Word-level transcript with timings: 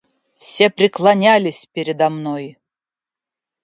Все 0.33 0.69
преклонялись 0.71 1.65
передо 1.67 2.09
мной! 2.09 2.57